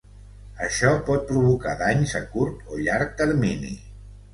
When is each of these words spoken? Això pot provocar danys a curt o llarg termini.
Això 0.67 0.93
pot 1.11 1.29
provocar 1.33 1.75
danys 1.85 2.19
a 2.23 2.25
curt 2.35 2.67
o 2.77 2.85
llarg 2.89 3.17
termini. 3.25 3.77